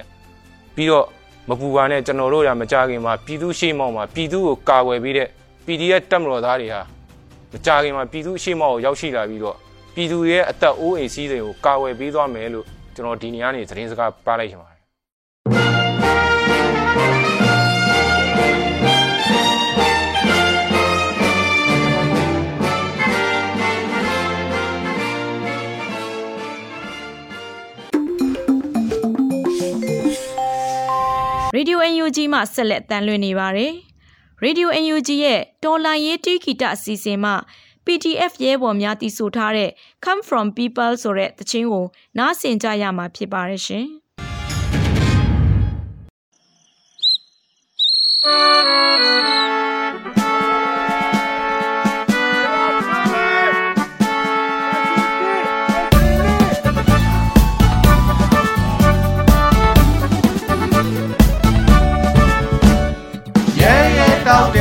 [0.75, 1.05] ပြီးတော့
[1.49, 5.27] မပူပါနဲ့ကျွန်တော်တို့ရမကြခင်မှာပြည်သူရှေ့မောက်မှာပြည်သူကိုကာကွယ်ပေးတဲ့
[5.65, 6.81] PDF တပ်မတော်သားတွေဟာ
[7.51, 9.57] မကြခင်မှာပြည်သူရှေ့မောက်ကိုရောက်ရှိလာပြီးတော့
[9.95, 14.81] ပြည်သူရဲ့အသက်အိုးအိမ်စည်းစိမ်ကိုကာကွယ်ပေးသွားမယ်လို့ ကျွန်တော်ဒီနေ့ကနေသတင်းစကားပါလိုက်ချင်ပါတယ်
[31.55, 33.73] ရေဒီယို UNG မှဆက်လက်တန်လွှင့်နေပါတယ်။
[34.43, 37.31] Radio UNG ရဲ့တော်လန်ရေးတီးဂီတအစီအစဉ်မှ
[37.93, 39.69] PDF ရဲဘော်များတည်ဆိုထားတဲ့
[40.05, 41.85] Come from People ဆိုတဲ့သချင်းကို
[42.17, 43.87] နားဆင်ကြရမှာဖြစ်ပါတယ်ရှင်။။
[63.59, 64.51] ရဲရဲတောက်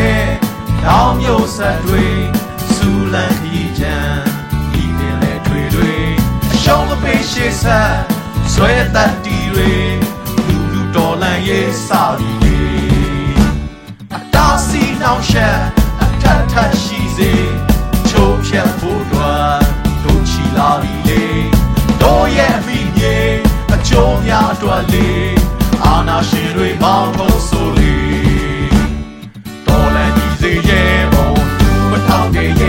[7.50, 7.94] ရှေ့ဆက်
[8.52, 9.72] ဆွဲတတ်တီတွေ
[10.46, 12.58] လူလူတော်လန်ရေးစာရီတွေ
[14.16, 15.58] အတားစီနှောင်ရှက်
[16.02, 17.32] အထက်ထက်ရှိစေ
[18.08, 19.60] ချိုးဖြတ်ဖို့တော့
[20.02, 21.24] တို့ချီလာပြီလေ
[22.02, 23.16] တို့ရဲ့အမိမြေ
[23.74, 25.08] အကျိုးများအတွက်လေ
[25.84, 27.94] အာနာရှင်တွေမောင်းထုတ်ဆိုလေ
[29.66, 32.59] တော်လည်းဒီစေရဲ့ဘောသူမထောက်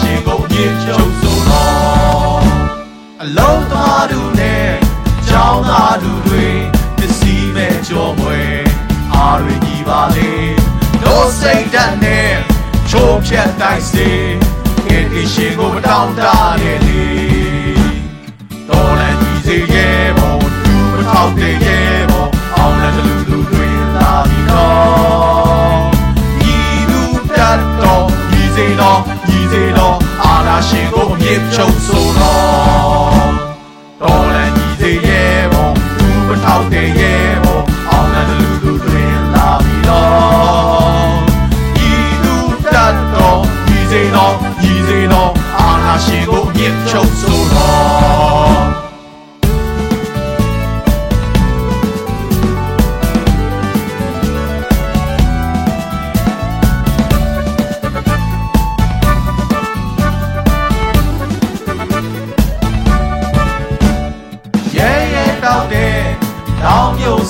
[0.00, 2.42] ရှင်ကိုမြင့်ချုပ်ဆိုတော်
[3.22, 4.70] အလုံးသားတို့နဲ့
[5.28, 6.46] ကြောင်းသားတို့တွေ
[6.98, 8.40] ပစ္စည်းမဲ့ကြောမွဲ
[9.14, 10.32] အားရကြီးပါလေ
[11.02, 12.32] တို့စိတ်ဓာတ်နဲ့
[12.90, 14.10] ချိုးဖြတ်တိုက်စေ
[14.86, 16.22] ကဲဒီရှင်ကိုမတောင်းတ
[16.62, 17.04] နဲ့လေ
[18.68, 20.34] တော်လည်းဒီစေရဲ့ဘော
[20.64, 25.80] သူမထောက်တဲ့ရဲ့ဘောအောင်လည်းလူလူတွေလာပြီတော့
[26.52, 26.56] ဤ
[26.90, 27.02] လူ
[27.36, 28.06] တတ်တော်
[28.40, 29.09] ဤစေတော်ဤစေတော်အာနာ
[30.68, 33.30] ရှင်ကိုအမြင့်ချုပ်ဆိုတော်
[34.02, 41.12] တော်လည်းညီစေရဲ့ဘောသူမထောက်တဲ့ရဲ့ဘောအောင်လည်းလူလူတွင်လာပြီတော့
[41.88, 41.92] ဤ
[42.24, 42.36] လူ
[42.74, 48.89] တတ်တော်ညီစေတော်ညီစေတော်အာနာရှင်ကိုမြင့်ချုပ်ဆိုတော်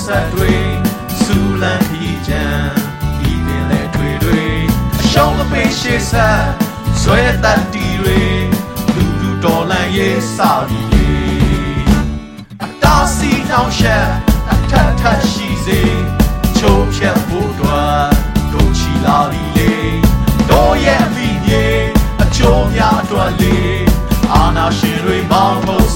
[0.05, 0.53] ဆက်တွေ
[1.23, 2.45] စူလန်ခီချံ
[3.19, 4.41] ဒီပင်လေတွေတွေ
[5.01, 6.43] အရှုံးမပေးရှေ့ဆက်
[7.01, 8.21] ဆွဲတတ်တီတွေ
[8.95, 11.11] လူလူတော်လန်ရေးစာရီတွေ
[12.63, 14.07] အတားစီနှောင်ရှက်
[14.51, 15.81] အထက်ထက်ရှိစေ
[16.57, 18.09] ချိုးဖြတ်ဖို့တော့
[18.51, 19.73] တို့ချီလာပြီလေ
[20.49, 21.65] တို့ရဲ့မိမြေ
[22.21, 23.57] အချိုးများအတွက်လေ
[24.33, 25.89] အာနာရှင်တွေမောင်းဖို့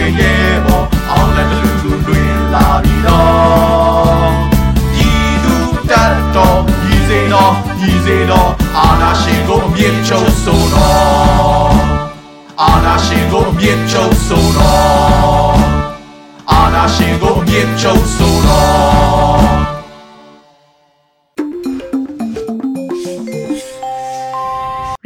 [0.00, 4.32] တဲ့ရဲ့ဘောအောင်လည်းလူလူတွင်လာပြီးတော့
[5.08, 5.10] ဤ
[5.44, 5.54] သူ
[5.90, 6.60] တတ်တော်
[6.94, 7.54] ဤစေတော်
[7.90, 11.74] ဤစေတော်အာနာရှင်ကိုအမြင့်ချုပ်ဆိုတော်
[12.62, 15.58] အာနာရှင်ကိုအမြင့်ချုပ်ဆိုတော်
[16.52, 18.39] အာနာရှင်ကိုအမြင့်ချုပ်ဆို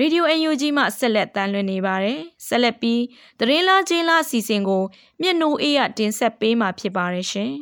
[0.04, 3.02] ရေဒီယို UNG မှဆက်လက်တမ်းလွှင့်နေပါတယ်ဆက်လက်ပြီး
[3.38, 4.82] သတင်းလားချင်းလားအစီအစဉ်ကို
[5.20, 7.52] မျက်နှိုးအေးရတင်ဆက်ပေးမှာဖြစ်ပါတယ်ရှင်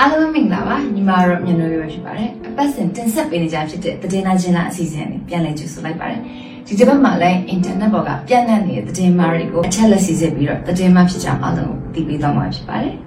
[0.00, 6.20] အားလုံးမင်္ဂလာပါညီမတို့မြန်လို့ရဖြစ်ပါတယ်အပတ်စဉ်တင်ဆက်ပေးနေကြဖြစ်တဲ့သတင်းနာချင်းလားအစီအစဉ်နဲ့ပြန်လည်ကြိုဆိုလိုက်ပါတယ်
[6.66, 13.05] ဒီတစ်ပတ်မှာလည်းအင်တာနက်ပေါ်ကပြန့်နှံ့နေတဲ့သတင်းမားတွေကိုအချက်လက်စီစစ်ပြီးတော့သတင်းမားဖြစ်ကြအောင်အားလုံးကိုသိပေးသွားမှာဖြစ်ပါတယ်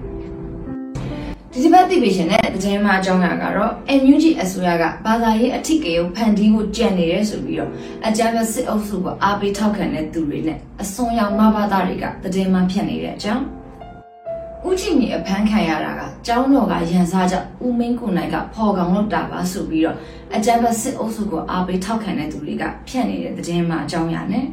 [1.54, 7.72] ဒီတစ်ပတ်သိပေးရှင်တဲ့သတင်းမားအကြောင်းအရာကတော့ NUG အစိုးရကဘာသာရေးအထစ်ကရုံဖန်တီးဖို့ကြံနေရဲဆိုပြီးတော့
[8.08, 13.44] အကြမ်းဖက်စစ်အုပ်စုကအားပေးထောက်ခံတဲ့သူတွေနဲ့အစွန်ရောက်မဘာသားတွေကသတင်းမားဖြစ်နေတဲ့အကြောင်း
[14.66, 19.98] ဦးကြည်မြေအဖမ်းခံရတာကကျောင်းတော်ကရန်စားကြောင့်ဦးမင်းကိုနိုင်ကဖော်ကောင်လုပ်တာပါဆိုပြီးတော့
[20.36, 24.46] အကြမ်းဖက်စစ်အုပ်စုကိုအားပေးထောက်ခံတဲ့သူတွေကဖြန့်နေတဲ့သတင်းမှအကြောင်းရနဲ့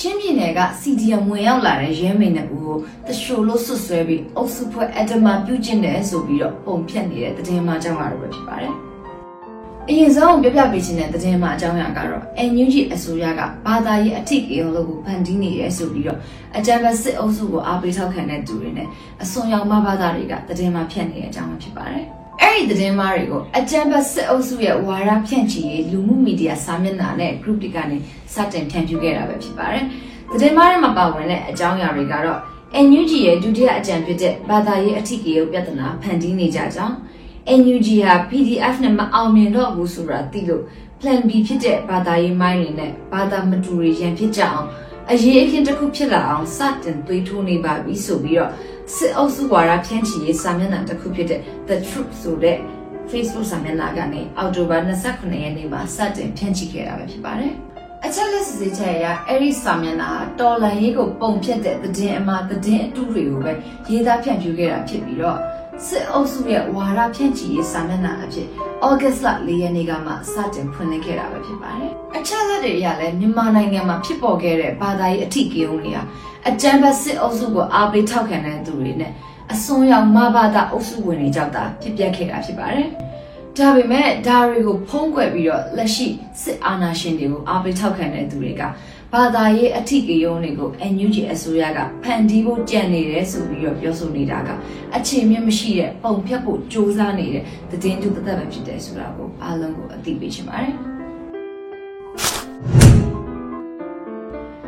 [0.00, 2.76] ချင်းပြည်နယ်က CDM ဝင်ရောက်လာတဲ့ရဲမိန်တဲ့ဦးကို
[3.06, 8.74] တရှိုလို့ဆွဆွဲပြီးအုပ်စုဖွဲ့အဒမပြုကျင့်တယ်ဆိုပြီးတော့ပုံဖြတ်နေတဲ့သတင်းမှအကြောင်းရတော့ပဲဖြစ်ပါတယ်
[9.88, 16.18] အရင်ဆုံးပြပြပေးခြင်းတဲ့သတင်းမှအကြောင်းအရာကတော့ NUG အစိုးရကဘာသာရေးအထစ်ကေအောင်လို့ကိုဖန်တီးနေရဲဆိုပြီးတော့
[16.56, 18.88] အကြံဖက်စစ်အုပ်စုကိုအားပေးထောက်ခံတဲ့သူတွေနဲ့
[19.22, 22.06] အစွန်ရောက်မဘာသာတွေကသတင်းမှဖြန့်နေတဲ့အကြောင်းပဲဖြစ်ပါတယ်။
[22.40, 27.96] အဲ့ဒီသတင်းမှတွေကိုအကြံဖက်စစ်အုပ်စုရဲ့ဝါဒဖြန့်ချီရေးလူမှုမီဒီယာစာမျက်နှာနဲ့ group တွေကနေ
[28.34, 29.84] စတင်ဖြန့်ဖြူးခဲ့တာပဲဖြစ်ပါတယ်။
[30.30, 32.40] သတင်းမှတွေမှာပါဝင်တဲ့အကြောင်းအရာတွေကတော့
[32.86, 36.96] NUG ရဲ့ဒုတိယအကြံဖြစ်တဲ့ဘာသာရေးအထစ်ကေရုပ်ပြဿနာဖန်တီးနေကြကြောင်း
[37.60, 40.62] NUG ဟာ PDF နဲ့မအောင်မြင်တော့ဘူးဆိုတာသိလို့
[41.00, 44.66] Plan B ဖြစ်တဲ့ဘာသာရေးမိုင်းတွေနဲ့ဘာသာမတူတွေရန်ဖြစ်ကြအောင်
[45.10, 48.50] အရေးအခင်းတစ်ခုဖြစ်လာအောင်စတင်သွေးထိုးနေပါပြီဆိုပြီးတော့
[48.92, 52.58] စစ်အုပ်စုဝါဒဖြန့်ချီရေးစာမျက်နှာတစ်ခုဖြစ်တဲ့ The Truth ဆိုတဲ့
[53.10, 57.52] Facebook စာမျက်နှာကနေအောက်တိုဘာ29ရက်နေ့မှာစတင်ဖြန့်ချီခဲ့တာပဲဖြစ်ပါတယ်။
[58.04, 63.52] အချက်လက်စစ်စစ်ချက်အရအဲ့ဒီစာမျက်နှာတော်လန်ရေးကိုပုံဖြတ်တဲ့သတင်းအမှားသတင်းအတုတွေကိုပဲ
[63.90, 65.38] ရေးသားဖြန့်ဖြူးခဲ့တာဖြစ်ပြီးတော့
[65.86, 68.46] စစ်အုပ်စုရဲ့ဝါဒဖြန့်ချီရေးစာမျက်နှာအဖြစ်
[68.84, 76.02] ဩဂတ်လ၄ရက်နေ့ကမှစတင်ဖွင့်လှစ်ခဲ့တာပဲဖြစ်ပါတယ်။အချက်လက်တွေအရလည်းမြန်မာနိုင်ငံမှာဖြစ်ပေါ်ခဲ့တဲ့ဘာသာရေးအထီးကရုံတွေဟာ
[76.48, 79.12] အကြမ်းဖက်စစ်အုပ်စုကိုအားပေးထောက်ခံတဲ့သူတွေနဲ့
[79.52, 82.88] အစွန်းရောက်မဘာသာအုပ်စုဝင်တွေကြောင့်သာဖြစ်ပျက်ခဲ့တာဖြစ်ပါတယ်။
[83.56, 86.06] ဒါပေမဲ့ဒါတွေကိုဖုံးကွယ်ပြီးတော့လက်ရှိ
[86.42, 88.62] စစ်အာဏာရှင်တွေကိုအားပေးထောက်ခံတဲ့သူတွေက
[89.12, 94.48] ဘာသာရေးအထီးကရုံတွေကို NUG အစိုးရကဖန်တီးဖို့ကြံနေတယ်ဆိုပြီးတော့ပြောဆိုနေတာက
[94.96, 100.74] အခြေမြင့်မရှိတဲ့ပုံဖြတ်ဖို့စ조사နေတဲ့သတင်းတူသက်သက်ပဲဖြစ်တယ်ဆိုတာကိုအားလုံးကိုအသိပေးချင်ပါတယ်။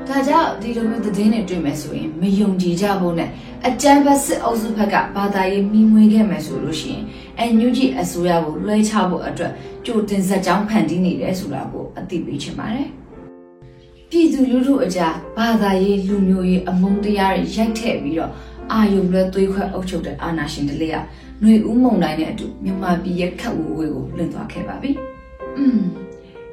[0.07, 3.29] ဒါကြောင့်ဒီလိုမျိုးသတင်းတွေတွေ့မယ်ဆိုရင်မယုံကြည်ကြဖို့နဲ့
[3.67, 7.03] အကြမ်းဖက်စစ်အုပ်စုဘက်ကဘာသာရေးမိမွေးခဲ့မယ်ဆိုလို့ရှိရင်
[7.39, 9.51] အန်ယူဂျီအစိုးရကိုလွှဲချဖို့အတွက်
[9.85, 12.87] ကြိုတင်ဆက်ကြောင်းဖန်တီးနေတယ်ဆိုတာကိုအသိပေးချင်ပါတယ်။
[14.09, 18.31] ပြည်သူလူထုအကြားဘာသာရေးလူမျိုးရေးအမုန်းတရားတွေရိုက်ထည့်ပြီးတော့
[18.71, 20.97] အာယုံလွဲသွေးခွဲအုပ်ချုပ်တဲ့အာဏာရှင်တလေးက
[21.41, 24.91] ຫນွေဦးမုံတိုင်းနဲ့အတူမြန်မာပြည်ရဲ့ခတ်ဝဝေးကိုလွင့်သွားခဲ့ပါပြီ။
[25.57, 25.81] อืม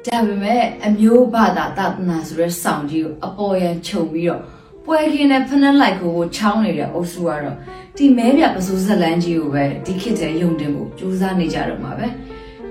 [0.06, 4.40] ဒါပေမဲ့အမျိုးဘာသာတသနာဆိုတဲ့စောင့်ကြီးကိုအပေါ်ရန်ခြုံပြီးတော့
[4.84, 7.56] ပွဲခင်းနဲ့ဖနှက်လိုက်ကိုချောင်းနေတဲ့အုပ်စုကတော့
[7.96, 12.06] ဒီမဲပြပစိုးဇလန်းကြီးကိုပဲဒီခေတ်တည်းယုံတင်ဖို့ကြိုးစားနေကြတော့မှာပဲ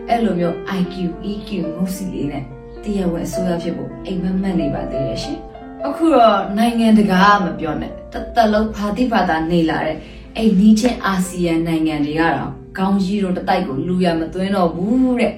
[0.10, 0.96] အဲ့လိုမျိုး IQ
[1.32, 2.43] EQ ငုတ်စီလေးနဲ့
[2.84, 5.38] တရားဝင်အစိုးရဖြစ်ဖို့အိမ်မက်မက်နေပါသေးရဲ့ရှင်
[5.86, 9.98] အခုတော့နိုင်ငံတကာမပြောနဲ့တသက်လုံးဖာတိဖာတာနေလာတဲ့
[10.38, 15.34] အိမ်နီးချင်းအာဆီယံနိုင်ငံတွေကတော့ကောင်းကြီးတို့တတိုက်ကိုလူရမသွင်းတော့ဘူးတဲ့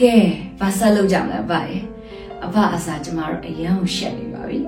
[0.00, 0.16] ကဲ
[0.58, 1.60] ဘာဆက်လုပ်ကြမလဲဗျာ
[2.44, 4.58] အဖအစာကျမတို့အရန်ကိုရှက်နေပါပြီ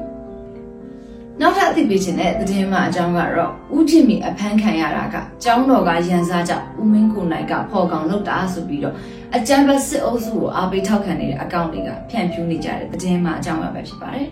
[1.41, 8.95] နောက်ထပ်အသိပေးခြင်းတဲ့သတင်းမှအကြောင်းကတော့ဦးထင်မီအဖမ်းခံရတာကကျောင်းတော်ကရန်စားကြောင့်ဦးမင်းကိုနိုင်ကဖော်ကောင်လုပ်တာဆိုပြီးတော့
[9.37, 14.29] အကြမ်းဖက်စစ်အုပ်စုကိုအားပေးထောက်ခံနေတဲ့အကောင့်တွေကဖြန့်ဖြူးနေကြတဲ့သတင်းမှအကြောင်းပဲဖြစ်ပါတယ်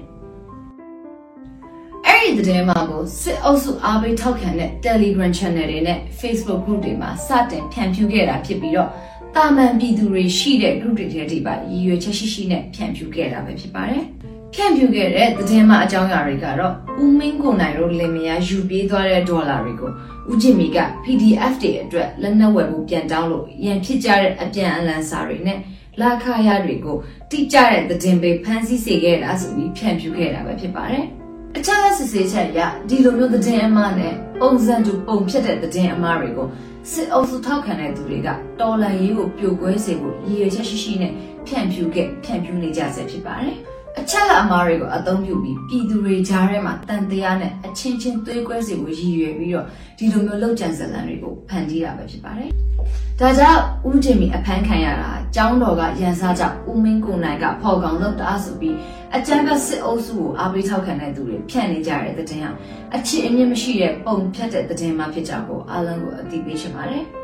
[2.06, 8.90] အဲ့ဒီသတင်းမှကိုစစ်အုပ်စုအားပေးထောက်ခံတဲ့ Telegram Channel တွေနဲ့ Facebook Group တွေမှာစတင်ဖြန့်ဖြူးခဲ့တာဖြစ်ပြီးတော့
[9.36, 14.04] တာမန်ပြည်သူတွေရှိတဲ့ group တွေထဲဒီပါရည်ရွယ်ချက်ရှိရှိနဲ့ဖြန့်ဖြူးခဲ့တာပဲဖြစ်ပါတယ်။
[14.54, 19.90] ဖြန့်ဖြူးခဲ့တဲ့သတင်းမှအကြောင်းအရာတွေကတော့ဦးမင်းကိုနိုင်တို့လင်မယားယူပြေးသွားတဲ့ဒေါ်လာတွေကို
[20.30, 25.58] ဦးချစ်မီက PDF တွေအတွက်လက်နက်ဝယ်ဖို့ပြန်တောင်းလို့ရန်ဖြစ်ကြတဲ့အပြန်အလှန်စာတွေနဲ့
[26.00, 26.96] လာခရတွေကို
[27.30, 31.04] တိကျတဲ့သတင်းပေးဖန်ဆီးစေခဲ့တာဆိုပြီးဖြန့်ဖြူးခဲ့တာပဲဖြစ်ပါတယ်။
[31.56, 36.48] အချက်လက်စစ်ဆေးချက်အရဒီလိုမျိုးသတင်းအမှားနဲ့ပုံစံတူပုံဖြစ်တဲ့သတင်းအမှားတွေကို
[36.92, 38.28] စစ်အုပ်စုထောက်ခံတဲ့သူတွေက
[38.60, 41.12] တော်လန်ရေးကိုပြိုကွဲစေဖို့ရည်ရွယ်ချက်ရှိရှိနဲ့
[41.46, 43.56] ဖြန့်ဖြူးခဲ့ဖြန့်ဖြူးနေကြဆဲဖြစ်ပါတယ်။
[43.98, 49.66] အချက်လက်အမှားတွေကိုအသုံးပြုပြီးပြည်သူတွေကြားထဲမှာတန်တရားနဲ့အချင်းချင်းသွေးကွဲစေဖို့ရည်ရွယ်ပြီးတော့
[49.98, 52.50] ဒီလိုမျိုးလောက်ကျန်ဇလန်တွေကိုဖန်တီးတာပဲဖြစ်ပါတယ်။
[53.20, 58.74] ဒါကြောင့်ဦးဂျင်မီအဖမ်းခံရတာကျောင်းတော်ကရန်စားကြောင့်ဦးမင်းကိုနိုင်ကဖော်ကောင်လုပ်တာဆိုပြီး
[59.16, 62.50] အကြမ်းဖက်စစ်အုပ်စုကိုအားပေးထောက်ခံတဲ့သူတွေဖြန့်နေကြတဲ့တဲ့တင်ဟာ
[62.94, 67.04] အချစ်အမြင့်မရှိတဲ့ပုံဖြတ်တဲ့တဲ့တင်မှဖြစ်ကြဖို့အားလုံးကိုအသိပေးချင်ပါတယ်။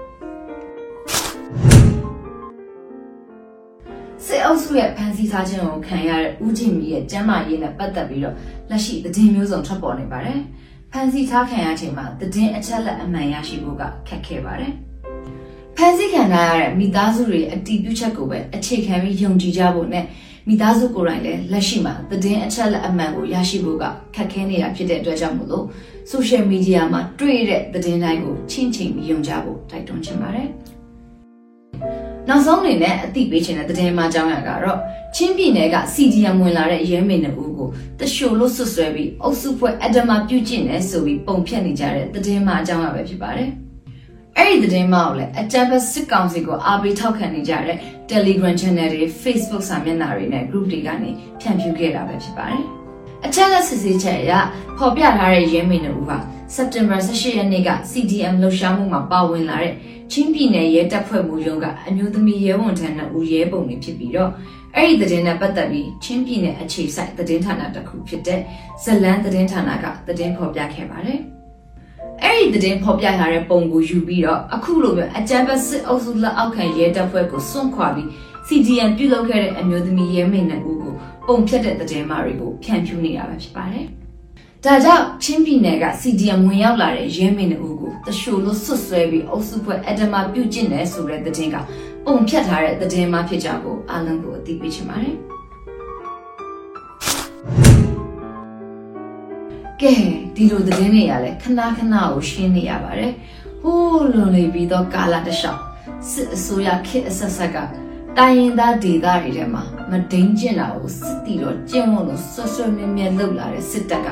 [4.26, 8.34] စစ်အုပ်စုရဲ့ဖမ်းဆီးထားခြင်းကိုခံရတဲ့ဦးဂျင်မီရဲ့ကျမ်းမာရေးနဲ့ပတ်သက်ပြီးတော့
[8.70, 10.38] လက်ရှိသတင်းမျိုးစုံထွက်ပေါ်နေပါတယ်။
[10.92, 14.72] ဖမ်းဆီးထားခံရချိန်မှာသတင်းအချက်လက်အမှန်ရရှိဖို့ကခက်ခဲပါတယ်။
[15.76, 20.04] ဖမ်းဆီးခံထားရတဲ့မိသားစုတွေအတီးပြုချက်ကိုပဲအခြေခံပြီးယုံကြည်ကြဖို့နဲ့
[20.48, 23.84] မိသားစုကိုယ်တိုင်လည်းလက်ရှိမှာသတင်းအချက်လက်အမှန်ကိုရရှိဖို့က
[24.14, 25.64] ခက်ခဲနေတာဖြစ်တဲ့အတွက်ကြောင့်မို့လို့
[26.12, 30.48] social media မှာတွေ့တဲ့သတင်းတိုင်းကိုချင်းချင်းပြီးယုံကြဖို့တိုက်တွန်းချင်ပါတယ်။
[32.28, 34.78] နောက်ဆုံးအနေနဲ့အသိပေးချင်တဲ့သတင်းမှအကြောင်းအရာကတော့
[35.14, 37.68] ချင်းပြည်နယ်က CDM ဝင်လာတဲ့ရဲမေနှစ်ဦးကို
[38.00, 43.50] တရှို့လို့ဆွဆွဲပြီးအုပ်စုဖွဲ့အဒမပြုတ်ကျင့်နေဆိုပြီးပုံဖြတ်နေကြတဲ့သတင်းမှအကြောင်းအရာပဲဖြစ်ပါတယ်။
[44.36, 47.76] အဲ့ဒီသတင်းမှကိုလည်းအကြမ်းဖက်စစ်ကောင်စီကိုအားပေးထောက်ခံနေကြတဲ့
[48.10, 51.10] Telegram Channel တွေ Facebook စာမျက်နှာတွေနဲ့ group တွေကနေ
[51.40, 52.64] ဖြန့်ဖြူးခဲ့တာပဲဖြစ်ပါတယ်။
[53.26, 54.32] အချက်လက်စစ်ဆေးချက်အရ
[54.78, 56.18] ဖော်ပြထားတဲ့ရဲမေနှစ်ဦးဟာ
[56.54, 59.72] စက်တင်ဘာ18ရက်နေ့က CDM လှုပ်ရှားမှုမှာပါဝင်လာတဲ့
[60.12, 64.30] ချင်းပြည်နယ်ရဲတပ်ဖွဲ့မှုရုံးကအမျိုးသမီးရဲဝန်ထမ်းနှစ်ဦးရဲပုံတွေဖြစ်ပြီးတော့
[64.76, 68.40] အဲ့ဒီသတင်းနဲ့ပတ်သက်ပြီးချင်းပြည်နယ်အခြေစိုက်သတင်းဌာနတစ်ခုဖြစ်တဲ့
[68.82, 71.20] ဇလန်းသတင်းဌာနကသတင်းဖော်ပြခဲ့ပါတယ်။
[72.22, 78.08] အဲ့ဒီသတင်းဖော်ပြထားတဲ့ပုံကိုယူပြီးတော့အခုလိုမျိုးအကြမ်းဖက်စစ်အုပ်စုလက်အောက်ခံရဲတပ်ဖွဲ့ကိုစွန့်ခွာပြီး
[78.48, 80.94] CDN ပြုလုပ်ခဲ့တဲ့အမျိုးသမီးရဲမင်းနှစ်ဦးကို
[81.26, 83.86] ပုံဖြတ်တဲ့သတင်းမာတွေကိုဖြန့်ဖြူးနေတာပဲဖြစ်ပါတယ်။
[84.64, 91.56] ဒါကြောင့်ချင်းပြည်နယ်က CDM ဝင်ရောက်လာတဲ့ရဲမင်းတို့ကိုတရှို့လို့ဆွတ်ဆွဲပြီးအုပ်စုဖွဲ့အဒမပြုတ်ကျင့်တယ်ဆိုတဲ့သတင်းက
[92.04, 95.16] ပုံဖြတ်ထားတဲ့သတင်းမှဖြစ်ကြဖို့အားလုံးကိုအသိပေးချင်ပါတယ်။
[99.80, 99.94] ကဲ
[100.34, 103.12] ဒီလိုသတင်းတွေကလည်းခဏခဏကိုရှင်းနေရပါတယ်။
[103.62, 105.60] ဟိုးလွန်နေပြီးတော့ကာလာတလျှောက်
[106.10, 107.58] စစ်အစိုးရခေတ်အဆက်ဆက်က
[108.18, 114.08] တိုင်းရင်သားဒေသတွေထဲမှာမဒိန်ကျင်တာကိုစစ်တီတော့ကျင့်ဝတ်လို့ဆွတ်ဆွတ်မြဲမြဲလှုပ်လာတဲ့စစ်တပ်က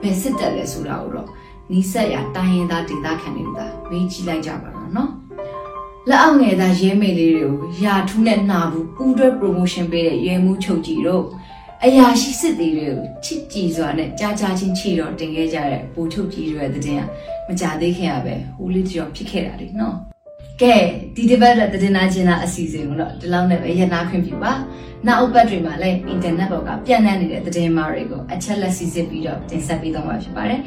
[0.00, 1.28] ဘယ်စစ်တပ်လဲဆိုတာကိုတော့
[1.70, 3.58] နီးစက်ရတိုင်းရင်းသားဒေသခံတွေက
[3.90, 5.10] မေးကြည့်လိုက်ကြပါတော့နော်
[6.08, 11.24] လက်အောက်ငယ်သားရဲမေလေးတွေကိုယာထူးနဲ့နှာဘူးပူးတွဲ promotion ပေးတဲ့ရဲမှုချုပ်ကြီးတို့
[11.84, 17.02] အရာရှိစစ်သေးတွေကိုချစ်ကြည်စွာနဲ့ကြားကြားချင်းချီတော့တင်ခဲ့ကြတဲ့ပူချုပ်ကြီးတွေရဲ့တဲ့တင်က
[17.46, 20.11] မကြသေးခင်ရပဲဟိုလေးကြော်ဖြစ်ခဲ့တာလေနော်
[20.60, 20.74] ကဲ
[21.14, 24.52] ဒီတစ်ပတ်တဲ့တင်နာချင်းသားအစီအစဉ်ကိုတော့ဒီလောက်နဲ့ပဲရနာခွင့်ပြုပါ
[25.06, 30.60] နောက်အပတ်တွေမှာလည်းအင်တာနက်ပေါ်ကပြန့်နှံ့နေတဲ့သတင်းမှားတွေကိုအချက်လက်စီစစ်ပြီးတော့တင်ဆက်ပေးသွားမှာဖြစ်ပါတယ်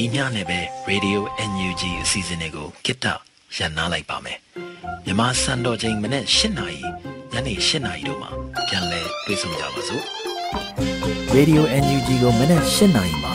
[0.00, 0.60] ဒီညနဲ့ပဲ
[0.90, 1.18] Radio
[1.50, 3.06] NUG အစီအစဉ်လေးကိုကိတ္တ
[3.56, 4.38] ရန်နာလိုက်ပါမယ်
[5.04, 6.80] မြမစံတော်ချိန်မနေ့၈နာရီ
[7.32, 8.30] ညနေ၈နာရီတို့မှာ
[8.68, 10.04] ပြန်လည်တွေ့ဆုံကြပါစို့
[11.36, 13.34] Radio NUG ကိုမနေ့၈နာရီမှာ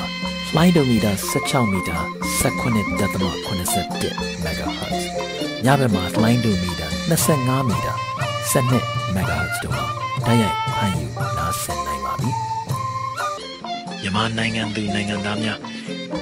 [0.49, 1.99] flight meter 16 meter
[2.41, 5.01] 19.87 MHz
[5.65, 7.95] ညဘက်မှာ flight meter 25 meter
[8.51, 9.85] 12 MHz တို့မှာ
[10.25, 12.29] တိုက်ရိုက်ဖမ်းယူနားဆင်နိုင်ပါပြီ
[14.01, 15.59] မြန်မာနိုင်ငံသူနိုင်ငံသားများ